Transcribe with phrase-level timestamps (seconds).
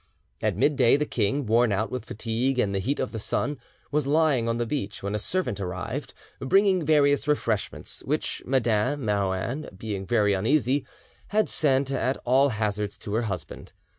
[0.41, 3.59] At midday the king, worn out with fatigue and the heat of the sun,
[3.91, 9.69] was lying on the beach, when a servant arrived, bringing various refreshments, which Madame Marouin,
[9.77, 10.87] being very uneasy,
[11.27, 13.73] had sent at all hazards to her husband.